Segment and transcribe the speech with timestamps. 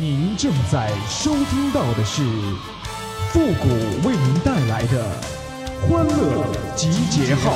[0.00, 2.22] 您正在收听到的是
[3.30, 3.68] 复古
[4.08, 5.04] 为您带来的
[5.82, 7.52] 欢乐集结号。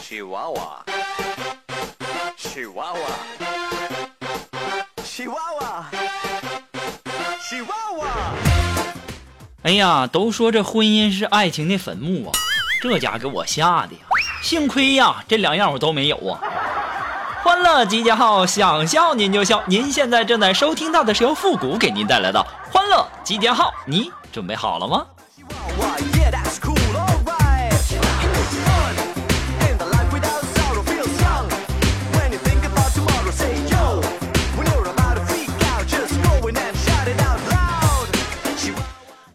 [0.00, 0.82] chihuahua
[2.38, 3.12] chihuahua
[5.04, 5.84] chihuahua
[7.42, 8.10] chihuahua
[9.64, 12.32] 哎呀，都说这婚姻是爱情的坟墓啊，
[12.80, 14.11] 这家给我吓的呀！
[14.42, 16.36] 幸亏呀，这两样我都没有啊。
[17.44, 19.62] 欢乐集结号，想笑您就笑。
[19.66, 25.06] 您现在正在收听到的是由复古给您带来的欢乐集结号，你准备好了吗？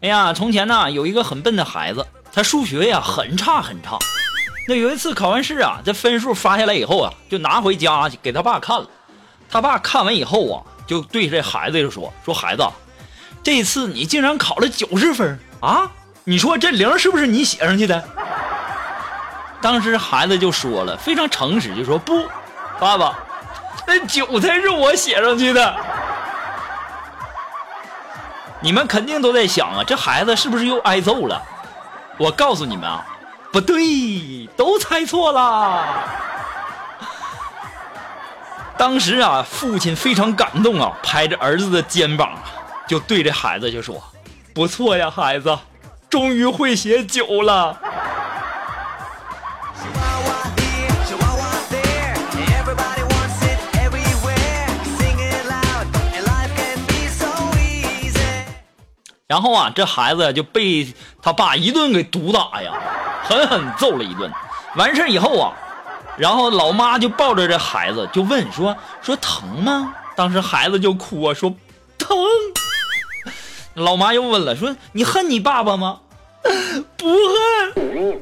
[0.02, 3.98] 哎呀，从前呢有一个很笨的孩子，他数学呀很差很差。
[4.68, 8.86] 那有一次考完试啊，这分数发下来以后啊，就拿回家给他爸看了。
[9.50, 12.68] 他爸看完以后啊，就对这孩子就说：“说孩子，
[13.42, 15.90] 这次你竟然考了九十分啊！
[16.26, 18.04] 你说这零是不是你写上去的？”
[19.62, 22.28] 当时孩子就说了，非常诚实，就说：“不，
[22.78, 23.18] 爸爸，
[23.88, 25.76] 那九才是我写上去的。”
[28.60, 31.42] 你们肯定都在想啊，这孩子是不是又挨揍了？
[32.18, 33.06] 我告诉你们啊，
[33.58, 35.84] 不对，都猜错了。
[38.78, 42.38] 当时啊，父亲非常感动啊，拍着儿子的肩膀，
[42.88, 44.00] 就对着孩子就说
[44.54, 45.58] ：“不错呀，孩子，
[46.08, 47.76] 终于会写酒了。”
[59.26, 62.72] 然后啊，这孩子就被他爸一顿给毒打呀。
[63.28, 64.32] 狠狠揍了一顿。
[64.76, 65.54] 完事以后啊，
[66.18, 69.94] 然后老妈就抱着这孩子就问说说疼吗？
[70.16, 71.54] 当时孩子就哭啊，说
[71.98, 72.18] 疼。
[73.74, 76.00] 老妈又问了，说你恨你爸爸吗？
[76.96, 78.20] 不恨。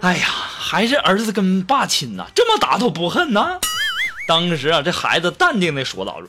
[0.00, 3.58] 哎呀，还是儿子跟爸亲呐，这么打都不恨呐。
[4.28, 6.28] 当时啊，这孩子淡定的说道说。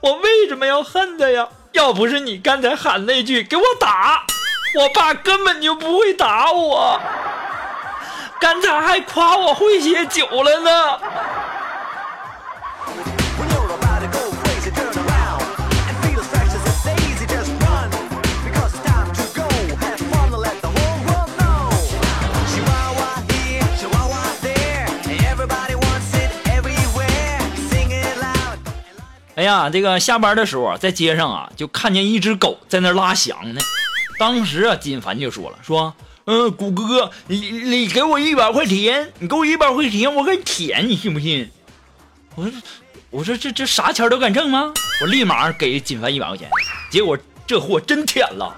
[0.00, 1.48] 我为什么要恨他呀？
[1.72, 4.24] 要不是你刚才喊那句给我打，
[4.74, 7.00] 我爸根本就不会打我，
[8.40, 10.70] 刚才还夸我会写酒了呢。
[29.34, 33.60] 哎呀，这个下班的时候啊，在街上啊，就看见一只狗在那拉翔呢。
[34.18, 41.48] 当时啊，金凡就说了，说，嗯、谷哥，你你给我一百块钱，你给我一百块钱，我敢舔，你信不信？
[42.34, 42.52] 我说，
[43.10, 44.72] 我说这这啥钱都敢挣吗？
[45.00, 46.50] 我立马给金凡一百块钱，
[46.90, 48.54] 结果这货真舔了。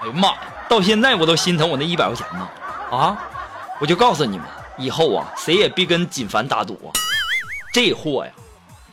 [0.00, 0.38] 哎呀妈呀！
[0.68, 2.48] 到现在我都心疼我那一百块钱呢。
[2.90, 3.18] 啊！
[3.80, 4.46] 我就告诉你们，
[4.78, 6.88] 以后啊，谁也别跟金凡打赌啊。
[7.72, 8.32] 这货呀，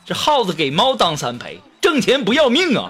[0.06, 2.90] 这耗子给猫当三陪，挣钱不要命啊！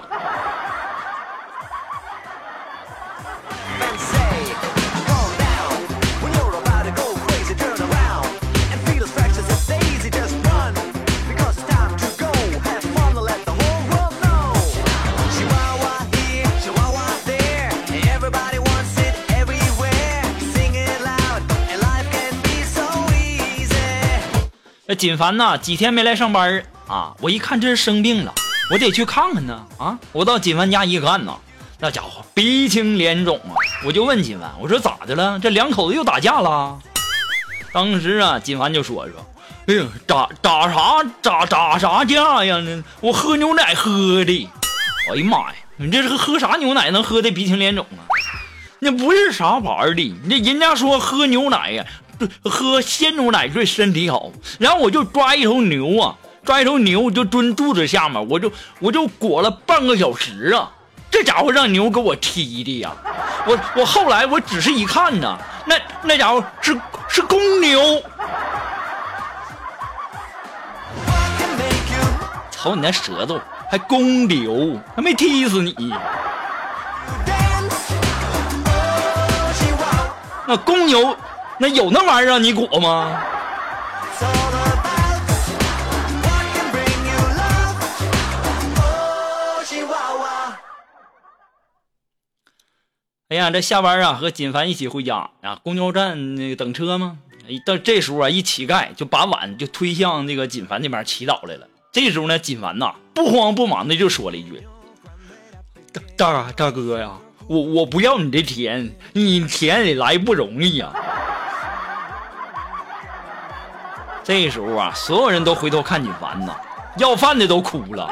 [25.00, 28.34] 锦凡呐，几天没来上班啊，我一看这是生病了，
[28.70, 29.98] 我得去看看呢啊！
[30.12, 31.32] 我到锦凡家一看呐，
[31.78, 33.56] 那家伙鼻青脸肿啊！
[33.82, 35.38] 我就问锦凡，我说咋的了？
[35.38, 36.78] 这两口子又打架了？
[37.72, 39.26] 当时啊，锦凡就说说，
[39.68, 42.62] 哎呀，打打啥打打啥架呀？
[43.00, 44.50] 我喝牛奶喝的。
[45.10, 48.04] 哎呀妈呀，你这是喝啥牛奶能喝的鼻青脸肿啊？
[48.80, 51.86] 那不是啥玩意儿的，那人家说喝牛奶呀，
[52.44, 54.30] 喝鲜牛奶对身体好。
[54.58, 60.70] 然后我就抓一头牛啊，抓一头牛就蹲肚子下面，我就我就裹了半个小时啊。
[61.10, 62.92] 这家伙让牛给我踢的呀！
[63.44, 65.36] 我我后来我只是一看呢，
[65.66, 65.74] 那
[66.04, 68.00] 那家伙是是公牛，
[72.52, 75.92] 瞅你那舌头，还公牛，还没踢死你。
[80.46, 81.16] 那公牛，
[81.62, 83.20] 那有那玩意儿让你裹吗？
[93.28, 97.18] 哎呀，这下班啊，和锦凡一起回家啊，公交站那个等车吗，
[97.66, 101.68] 到这时候啊，一乞丐就把碗就推向那个锦凡那边祈祷来了。
[101.92, 104.66] 这时候呢，锦凡呐不慌不忙的就说了一句
[106.16, 110.90] ：“大大大哥呀，我我不要你的田，你田里来不容易呀。”
[114.30, 116.54] 这时候啊，所有人都回头看锦凡呐，
[116.98, 118.06] 要饭的都哭了。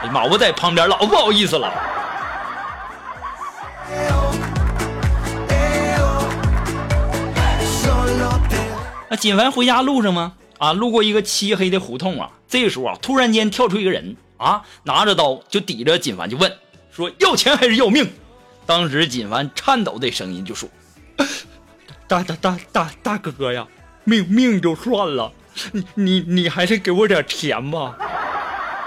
[0.00, 1.70] 哎呀妈，我在旁边老不好意思了。
[9.10, 10.32] 那锦凡回家路上吗？
[10.56, 12.30] 啊，路过一个漆黑的胡同啊。
[12.48, 16.50] 这个时候啊，突然间跳出一个人啊，拿着刀就抵着锦凡就问
[16.90, 18.10] 说：“要钱还是要命？”
[18.64, 20.66] 当时锦凡颤抖的声音就说
[22.08, 23.66] ：“大大大大大哥呀，
[24.04, 25.30] 命命就算了，
[25.72, 27.94] 你你你还是给我点钱吧。”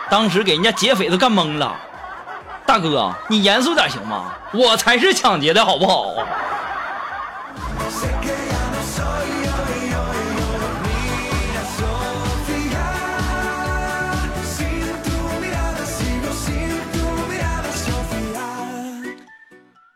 [0.09, 1.75] 当时给人家劫匪都干懵了。
[2.65, 4.33] 大哥，你严肃点行吗？
[4.53, 6.13] 我才是抢劫的好不好？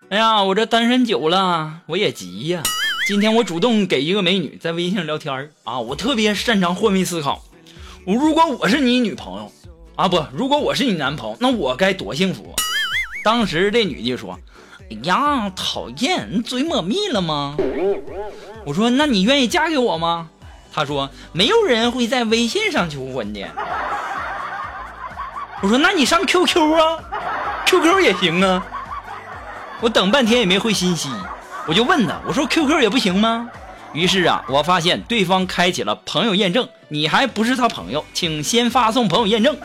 [0.10, 2.64] 哎呀，我这单身久了，我也急呀。
[3.10, 7.44] 今天我主动给一个美女在微信上聊天啊，我特别擅长换位思考。
[8.06, 9.52] 我如果我是你女朋友
[9.96, 12.54] 啊，不，如果我是你男朋友，那我该多幸福。
[13.24, 14.40] 当时这女的说
[14.92, 17.58] ：“哎呀，讨厌，你嘴抹蜜了吗？”
[18.64, 20.30] 我说：“那你愿意嫁给我吗？”
[20.72, 23.42] 她说：“没有人会在微信上求婚的。”
[25.64, 27.00] 我说：“那你上 QQ 啊
[27.66, 28.64] ，QQ 也行啊。”
[29.82, 31.10] 我等半天也没回信息，
[31.70, 33.48] 我就问他，我说 QQ 也不行吗？
[33.94, 39.56] 于是啊，我发现对方开启了朋友验证，你还不是他朋友，请先发送朋友验证。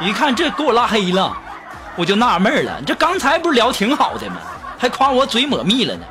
[0.00, 1.36] 一看这给我拉黑了，
[1.96, 4.36] 我就纳闷了，这刚才不是聊挺好的吗？
[4.78, 6.06] 还夸我嘴抹蜜了呢。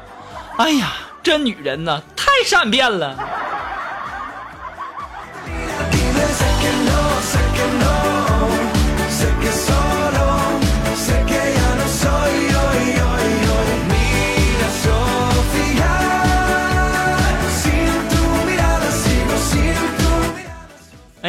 [0.58, 0.94] 哎呀，
[1.24, 3.18] 这女人呐，太善变了。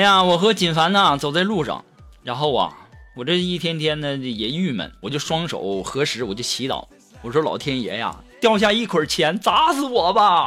[0.05, 1.83] 呀，我和锦凡呢走在路上，
[2.23, 2.77] 然后啊，
[3.17, 6.85] 我这一天天的也郁闷，我就双手合十，我就祈祷，
[7.23, 10.45] 我说老天爷呀，掉下一捆钱砸死我吧！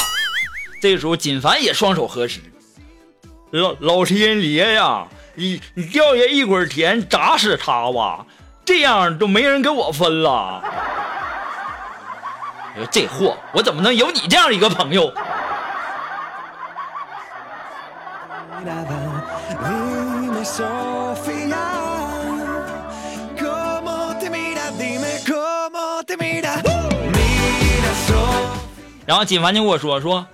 [0.79, 2.39] 这时候锦凡也双手合十，
[3.49, 8.27] 老老天爷呀，你你掉下一捆钱砸死他吧，
[8.63, 10.61] 这样都没人跟我分了。
[12.75, 15.11] 哎呦，这货，我怎么能有你这样一个朋友？
[29.07, 30.27] 然后锦凡就跟我说说，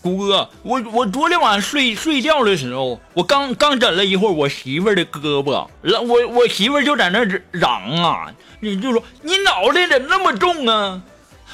[0.00, 11.02] 谷哥，我我昨天晚上睡睡觉的时候，我刚刚枕了一会儿我媳妇儿的胳膊，然我我媳妇儿就在那嚷啊，你就说你脑袋怎么那么重啊？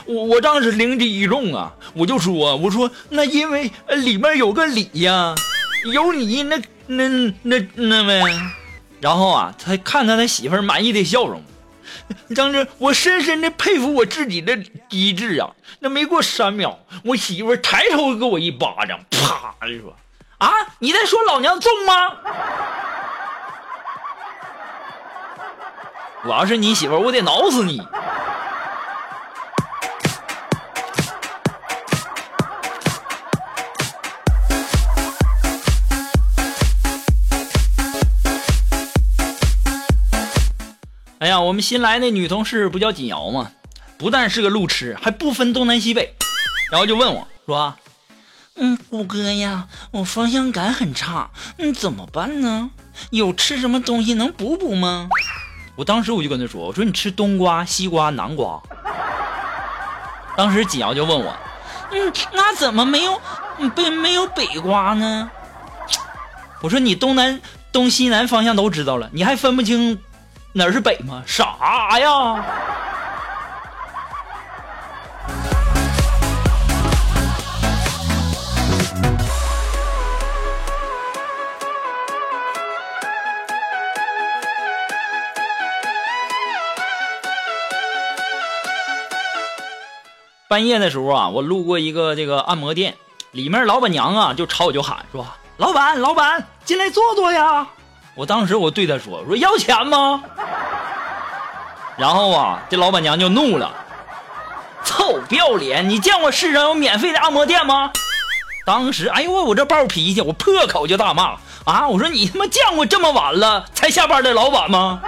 [0.07, 5.35] 我我当时灵机一动啊，我就说我说那因为里面有个李呀，
[5.93, 6.57] 有你那
[6.87, 7.09] 那
[7.43, 8.23] 那那呗。
[9.01, 11.43] 然后啊，他看他他媳妇儿满意的笑容。
[12.35, 14.57] 当时我深深的佩服我自己的
[14.89, 15.51] 机智啊！
[15.81, 19.97] 那没过三秒，我媳妇抬头给我一巴掌，啪就说
[20.39, 22.17] ：“啊，你在说老娘重吗？
[26.25, 27.81] 我要是你媳妇，我得挠死你！”
[41.51, 43.51] 我们新来那女同事不叫锦瑶吗？
[43.99, 46.15] 不但是个路痴，还不分东南西北，
[46.71, 47.75] 然后就问我说
[48.55, 51.29] ：“嗯，虎哥呀，我方向感很差，
[51.59, 52.71] 嗯，怎么办呢？
[53.11, 55.09] 有吃什么东西能补补吗？”
[55.75, 58.63] 我当时我就跟他说：“我说你吃冬瓜、西瓜、南瓜。”
[60.39, 61.35] 当时锦瑶就问我
[61.91, 63.21] ：“嗯，那怎么没有
[63.75, 65.29] 北没有北瓜呢？”
[66.63, 67.41] 我说：“你东南
[67.73, 69.99] 东西南方向都知道了，你还分不清？”
[70.53, 71.23] 哪是北吗？
[71.27, 72.45] 啥呀？
[90.49, 92.97] 半夜的时候啊，我路过一个这个按摩店，
[93.31, 95.25] 里面老板娘啊就朝我就喊说
[95.59, 97.69] ：“老板，老板，进来坐坐呀。”
[98.15, 100.23] 我当时我对他说：“说要钱吗？”
[101.97, 103.73] 然后啊，这老板娘就怒了
[104.85, 105.89] ：“臭不要脸！
[105.89, 107.93] 你见过世上有免费的按摩店吗？
[108.67, 111.89] 当时，哎呦我我这暴脾气，我破口就大骂啊！
[111.89, 115.01] 我说你他妈见过这么晚了才下班的老板吗？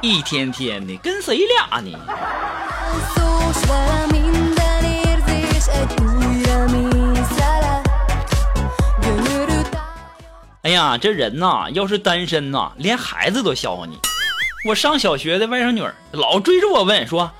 [0.00, 1.98] 一天天的跟谁俩呢？
[10.66, 14.00] 哎呀，这人呐，要是单身呐，连孩子都笑话你。
[14.66, 17.30] 我上小学的外甥女儿老追着我问说：“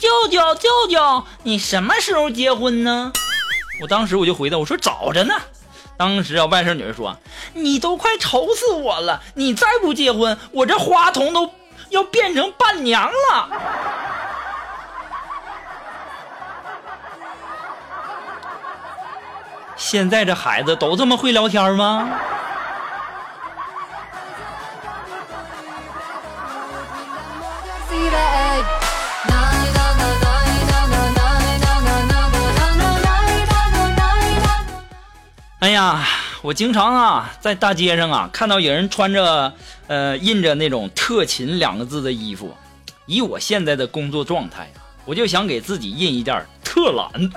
[0.00, 3.12] 舅舅，舅舅，你什么时候结婚呢？”
[3.82, 5.34] 我当时我就回答我说：“找着呢。”
[5.98, 7.14] 当时啊，外甥女儿说
[7.52, 11.52] ：“你都快愁死我了，你再不结婚，我这花童都
[11.90, 13.50] 要变成伴娘了。”
[19.76, 22.08] 现在这孩子都这么会聊天吗？
[35.72, 36.06] 呀，
[36.42, 39.52] 我经常啊在大街上啊看到有人穿着
[39.86, 42.54] 呃印着那种“特勤”两个字的衣服，
[43.06, 47.30] 以我现在的工作状态啊，我就想给自己印一件“特懒”。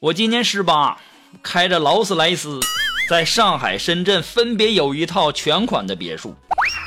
[0.00, 0.98] 我今年十八，
[1.42, 2.60] 开着劳斯莱斯，
[3.08, 6.34] 在上海、深圳分别有一套全款的别墅。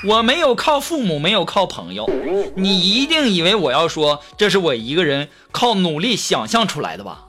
[0.08, 2.10] 我没有靠父母，没有靠朋友，
[2.56, 7.26] 你一定以为我要说这是我一个人靠努力想象出来的吧？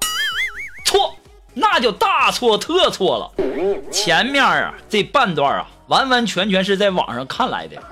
[0.87, 1.17] 错，
[1.55, 3.91] 那就大错特错了。
[3.91, 7.83] 前面啊这半段啊，完完全全是在网上看来的，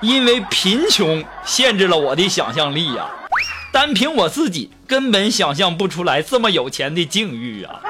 [0.00, 3.10] 因为贫穷限制了我的想象力呀、
[3.72, 7.80] 单凭我自己根本想象不出来这么有钱的境遇啊！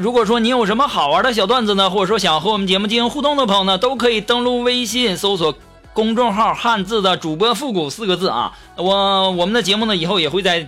[0.00, 5.54] 如果说你有什么好玩的小段子呢，或者说想和我们节目进行互动的朋友呢，都可以登录微信搜索
[5.92, 8.56] 公众号“汉字的主播复古”四个字啊。
[8.76, 10.66] 我我们的节目呢，以后也会在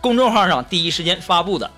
[0.00, 1.68] 公众号上第一时间发布的。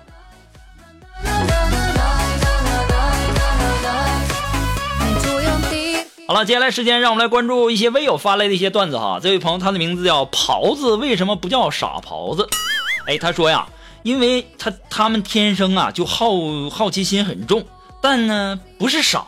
[6.27, 9.19] 好了，接下来时间让我们来关注一些微友发来的一些段子哈。
[9.19, 12.47] 这位朋友他的名字叫狍子，为什么不叫傻狍子？
[13.07, 13.67] 哎，他说呀，
[14.03, 16.27] 因为他他们天生啊就好
[16.69, 17.65] 好奇心很重，
[18.01, 19.25] 但呢不是傻，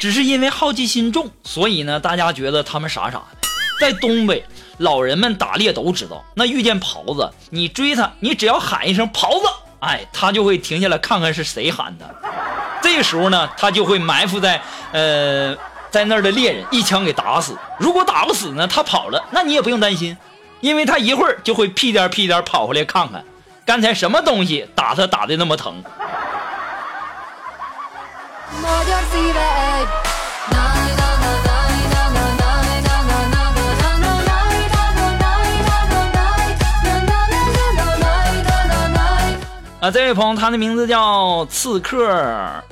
[0.00, 3.26] 只是因为好奇心重，所以呢大家觉得他们傻傻的。
[3.80, 4.44] 在东北，
[4.78, 9.46] 老人们打猎都知道，那遇见狍子，你追他，你只要喊一声狍子，
[9.80, 12.14] 哎，他就会停下来看看是谁喊的。
[12.80, 14.62] 这时候呢，他就会埋伏在
[14.92, 15.56] 呃
[15.90, 17.58] 在那儿的猎人一枪给打死。
[17.78, 20.16] 如果打不死呢，他跑了，那你也不用担心，
[20.60, 23.24] 因为他一会儿就会屁颠屁颠跑回来看看，
[23.66, 25.82] 刚才什么东西打他打的那么疼？
[39.80, 42.62] 啊这位朋友他的名字叫刺客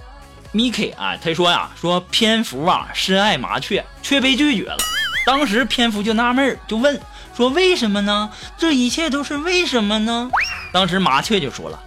[0.54, 4.78] miki 啊他说呀说蝙蝠啊深爱麻雀却被拒绝了。
[5.24, 7.00] 当时蝙蝠就纳闷就问
[7.34, 8.30] 说为什么呢？
[8.58, 10.30] 这一切都是为什么呢？
[10.72, 11.78] 当时麻雀就说了，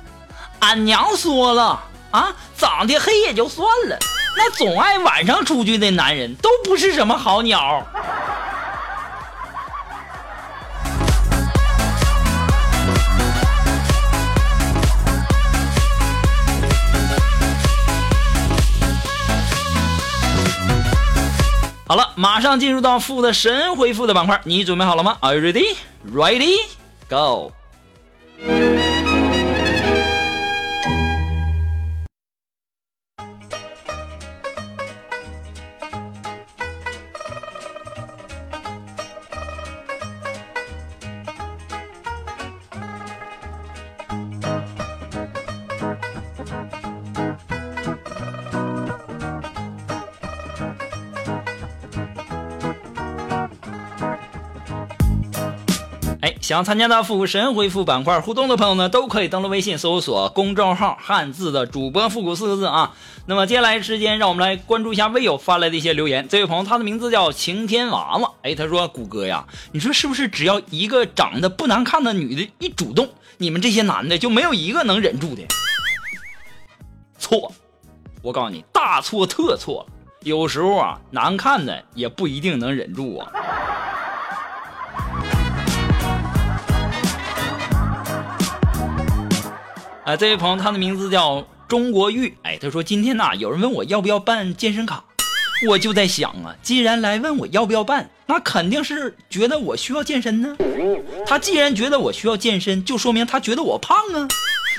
[0.59, 3.97] 俺娘说了啊，长得黑也就算了，
[4.37, 7.83] 那总爱晚上出去的男人都不是什么好鸟。
[21.87, 25.75] 好了，马上进入到负的神回复的板块，你准备好了吗？Are you ready?
[26.13, 26.57] Ready?
[27.09, 27.51] Go!
[56.45, 62.93] 想参加的复古神回复板块互动的朋友呢，都可以登录微信搜索公众号“汉字的主播复古”四个字啊。
[63.25, 66.27] 那么接下来时间，让我们来关注一下微友发来的一些留言。
[66.29, 70.27] 这位朋友他的名字叫晴天娃娃，哎，他说：“谷歌呀，你说是不是？
[70.27, 73.09] 只要一个长得不难看的女的一主动，
[73.39, 75.41] 你们这些男的就没有一个能忍住的？”
[77.17, 77.51] 错，
[78.21, 79.93] 我告诉你，大错特错了。
[80.21, 83.31] 有时候啊，难看的也不一定能忍住啊。
[90.05, 92.37] 啊，这位朋友，他的名字叫中国玉。
[92.43, 95.03] 哎，他说今天呐、有人问我要不要办健身卡，
[95.67, 100.55] 我就在想啊，既然来问我要不要办，那肯定是觉得我需要健身呢。
[101.25, 104.27] 他既然觉得我需要健身，就说明他觉得我胖啊。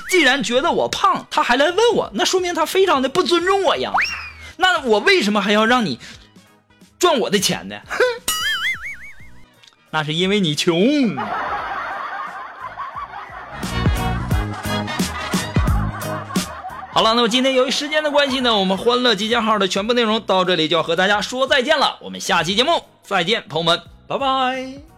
[0.09, 3.91] 既然觉得我胖，他还来问我，那说明他非常的不尊重我呀。
[4.55, 5.99] 那我为什么还要让你
[6.97, 7.75] 赚我的钱呢？
[7.85, 7.99] 哼，
[9.91, 11.17] 那是因为你穷。
[16.97, 21.99] 好了，那么今天由于时间的关系呢，我们欢乐集结号的全部内容到这里就要和大家说再见了。
[22.01, 22.71] 我们下期节目
[23.03, 24.96] 再见，朋友们，拜拜。